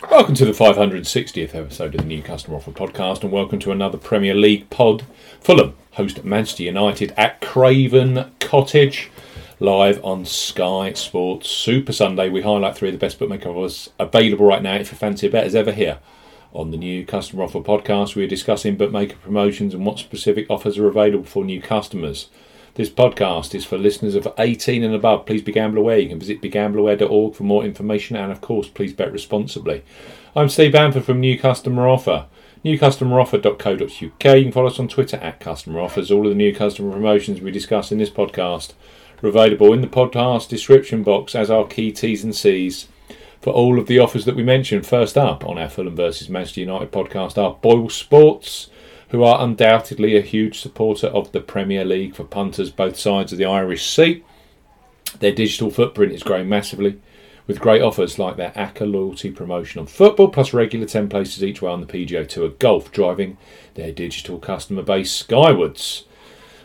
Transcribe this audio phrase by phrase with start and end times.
[0.00, 3.98] Welcome to the 560th episode of the New Customer Offer Podcast, and welcome to another
[3.98, 5.04] Premier League pod.
[5.40, 9.10] Fulham host Manchester United at Craven Cottage,
[9.58, 12.28] live on Sky Sports Super Sunday.
[12.28, 14.76] We highlight three of the best bookmaker offers available right now.
[14.76, 15.98] If you fancy a bet, as ever here
[16.54, 20.78] on the New Customer Offer Podcast, we are discussing bookmaker promotions and what specific offers
[20.78, 22.28] are available for new customers.
[22.78, 25.26] This podcast is for listeners of 18 and above.
[25.26, 25.98] Please be gamble aware.
[25.98, 29.82] You can visit begambleaware.org for more information and, of course, please bet responsibly.
[30.36, 32.26] I'm Steve Bamford from New Customer Offer.
[32.64, 33.90] NewCustomeroffer.co.uk.
[33.90, 36.12] You can follow us on Twitter at Customer Offers.
[36.12, 38.74] All of the new customer promotions we discuss in this podcast
[39.24, 42.86] are available in the podcast description box as our key T's and C's
[43.40, 44.86] for all of the offers that we mentioned.
[44.86, 48.70] First up on our Fulham versus Manchester United podcast are Boyle Sports
[49.08, 53.38] who are undoubtedly a huge supporter of the Premier League for punters both sides of
[53.38, 54.22] the Irish Sea.
[55.20, 57.00] Their digital footprint is growing massively,
[57.46, 61.62] with great offers like their ACCA loyalty promotion on football, plus regular 10 places each
[61.62, 63.38] way on the PGA Tour golf, driving
[63.74, 66.04] their digital customer base skywards.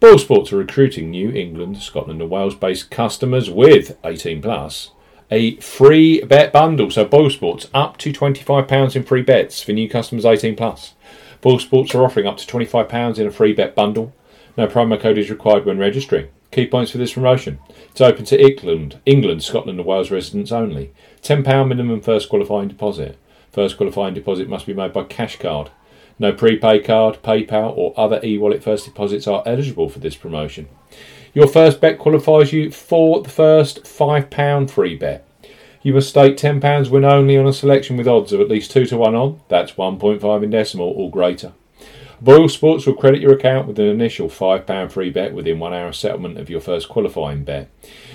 [0.00, 4.90] Boyle Sports are recruiting New England, Scotland, and Wales based customers with 18 plus
[5.30, 6.90] a free bet bundle.
[6.90, 10.94] So Boyle Sports up to £25 in free bets for new customers 18 plus.
[11.44, 14.14] Boyle Sports are offering up to £25 in a free bet bundle.
[14.56, 16.28] No promo code is required when registering.
[16.50, 17.58] Key points for this promotion.
[17.90, 20.94] It's open to England, England, Scotland and Wales residents only.
[21.20, 23.18] £10 minimum first qualifying deposit.
[23.52, 25.70] First qualifying deposit must be made by cash card.
[26.18, 30.66] No prepay card, PayPal or other e-wallet first deposits are eligible for this promotion.
[31.34, 35.26] Your first bet qualifies you for the first £5 free bet.
[35.84, 38.86] You must stake £10 win only on a selection with odds of at least 2
[38.86, 41.52] to 1 on, that's 1.5 in decimal or greater.
[42.22, 45.92] Boyle Sports will credit your account with an initial £5 free bet within one hour
[45.92, 47.68] settlement of your first qualifying bet.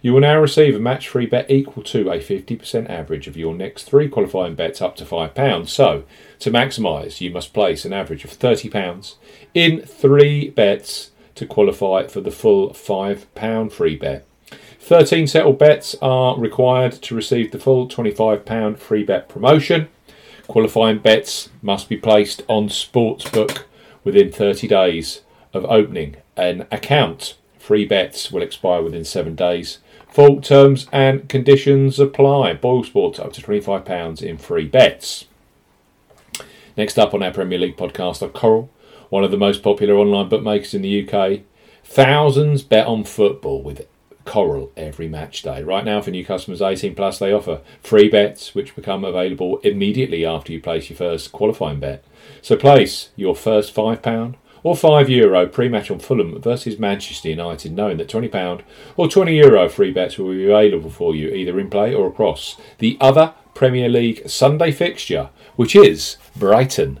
[0.00, 3.54] You will now receive a match free bet equal to a 50% average of your
[3.54, 5.68] next three qualifying bets up to £5.
[5.68, 6.02] So,
[6.40, 9.14] to maximise, you must place an average of £30
[9.54, 14.26] in three bets to qualify for the full £5 free bet.
[14.82, 19.88] 13 settled bets are required to receive the full £25 free bet promotion.
[20.48, 23.62] Qualifying bets must be placed on Sportsbook
[24.02, 25.20] within 30 days
[25.54, 27.36] of opening an account.
[27.60, 29.78] Free bets will expire within seven days.
[30.10, 32.54] Full terms and conditions apply.
[32.54, 35.26] Boyle Sports up to £25 in free bets.
[36.76, 38.68] Next up on our Premier League podcast are Coral,
[39.10, 41.42] one of the most popular online bookmakers in the UK.
[41.84, 43.86] Thousands bet on football with
[44.32, 45.62] Coral every match day.
[45.62, 50.24] Right now, for new customers 18 plus, they offer free bets which become available immediately
[50.24, 52.02] after you place your first qualifying bet.
[52.40, 57.76] So place your first £5 or €5 Euro pre match on Fulham versus Manchester United,
[57.76, 58.62] knowing that £20
[58.96, 62.56] or €20 Euro free bets will be available for you either in play or across
[62.78, 67.00] the other Premier League Sunday fixture, which is Brighton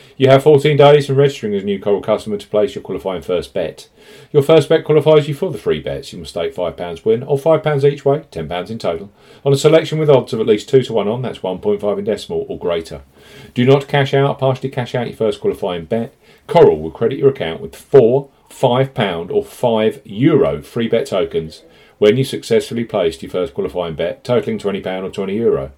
[0.21, 3.23] You have 14 days from registering as a new Coral customer to place your qualifying
[3.23, 3.89] first bet.
[4.31, 6.13] Your first bet qualifies you for the free bets.
[6.13, 9.11] You must stake £5 win, or £5 each way, £10 in total,
[9.43, 12.05] on a selection with odds of at least 2 to 1 on, that's 1.5 in
[12.05, 13.01] decimal or greater.
[13.55, 16.13] Do not cash out or partially cash out your first qualifying bet.
[16.45, 21.63] Coral will credit your account with four £5 or €5 Euro free bet tokens
[21.97, 25.35] when you successfully placed your first qualifying bet, totaling £20 or €20.
[25.35, 25.71] Euro.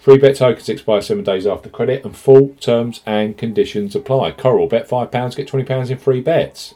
[0.00, 4.32] Free bet tokens expire seven days after credit, and full terms and conditions apply.
[4.32, 6.72] Coral, bet £5, get £20 in free bets.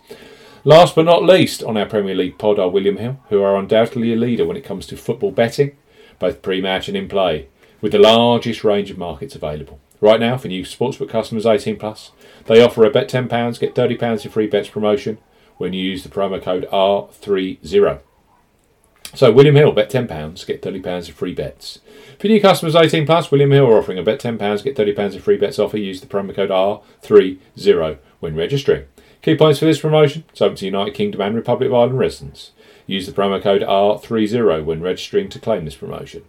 [0.63, 4.13] Last but not least, on our Premier League pod are William Hill, who are undoubtedly
[4.13, 5.75] a leader when it comes to football betting,
[6.19, 7.49] both pre match and in play,
[7.81, 9.81] with the largest range of markets available.
[10.03, 12.13] Right now, for new sportsbook customers 18 plus,
[12.45, 15.17] they offer a bet £10, get £30 in free bets promotion
[15.57, 18.01] when you use the promo code R30.
[19.15, 21.79] So William Hill, bet £10, get £30 of free bets.
[22.19, 25.23] For new customers 18 plus, William Hill are offering a bet £10, get £30 of
[25.23, 25.79] free bets offer.
[25.79, 28.87] Use the promo code R30 when registering.
[29.23, 32.51] Key points for this promotion, it's open to United Kingdom and Republic of Ireland residents.
[32.87, 36.25] Use the promo code R30 when registering to claim this promotion.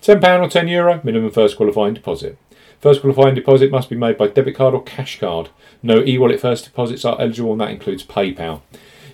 [0.00, 2.38] £10 or €10 Euro, minimum first qualifying deposit.
[2.80, 5.48] First qualifying deposit must be made by debit card or cash card.
[5.82, 8.62] No e wallet first deposits are eligible, and that includes PayPal.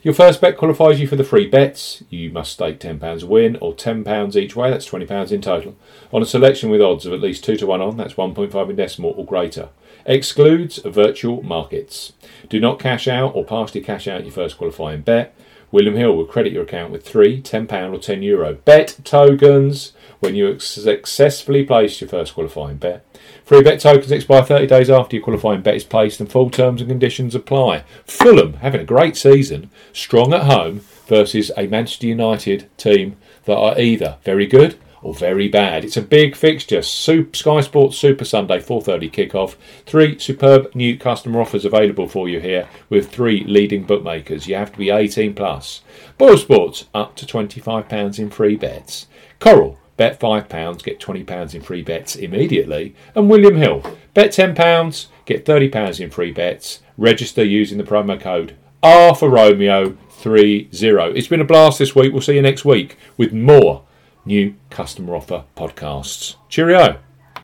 [0.05, 2.05] Your first bet qualifies you for the free bets.
[2.11, 5.77] You must stake £10 a win or £10 each way, that's £20 in total,
[6.13, 8.77] on a selection with odds of at least 2 to 1 on, that's 1.5 in
[8.77, 9.71] decimal or greater.
[10.05, 12.13] Excludes virtual markets.
[12.51, 15.35] Do not cash out or partially cash out your first qualifying bet.
[15.71, 20.35] William Hill will credit your account with three £10 or €10 Euro bet tokens when
[20.35, 23.05] you successfully place your first qualifying bet.
[23.45, 26.81] Free bet tokens expire 30 days after your qualifying bet is placed and full terms
[26.81, 27.85] and conditions apply.
[28.07, 33.79] Fulham having a great season, strong at home versus a Manchester United team that are
[33.79, 35.85] either very good or very bad.
[35.85, 36.81] It's a big fixture.
[36.83, 39.55] Super, Sky Sports Super Sunday 4:30 kickoff.
[39.85, 44.49] Three superb new customer offers available for you here with three leading bookmakers.
[44.49, 45.83] You have to be 18 plus.
[46.17, 49.07] Boyle Sports up to 25 pounds in free bets.
[49.39, 52.97] Coral bet £5, get £20 in free bets immediately.
[53.15, 56.81] And William Hill, bet £10, get £30 in free bets.
[56.97, 60.69] Register using the promo code R for Romeo 30.
[60.73, 62.13] It's been a blast this week.
[62.13, 63.83] We'll see you next week with more
[64.25, 66.37] new customer offer podcasts.
[66.49, 66.99] Cheerio.